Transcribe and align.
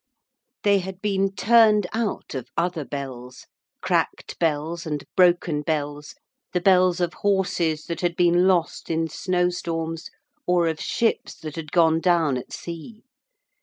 They 0.63 0.79
had 0.79 0.99
been 0.99 1.31
turned 1.35 1.85
out 1.93 2.33
of 2.33 2.49
other 2.57 2.83
bells 2.83 3.45
cracked 3.83 4.39
bells 4.39 4.87
and 4.87 5.03
broken 5.15 5.61
bells, 5.61 6.15
the 6.53 6.59
bells 6.59 6.99
of 6.99 7.13
horses 7.13 7.83
that 7.85 8.01
had 8.01 8.15
been 8.15 8.47
lost 8.47 8.89
in 8.89 9.07
snowstorms 9.09 10.09
or 10.47 10.67
of 10.67 10.81
ships 10.81 11.35
that 11.41 11.55
had 11.55 11.71
gone 11.71 11.99
down 11.99 12.35
at 12.39 12.51
sea. 12.51 13.03